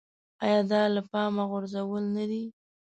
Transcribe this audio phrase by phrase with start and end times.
[0.43, 2.43] ایا دا له پامه غورځول نه دي.